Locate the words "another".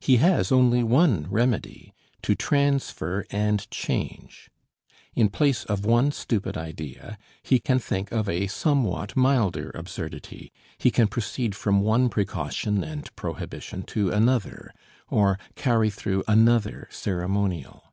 14.10-14.72, 16.26-16.88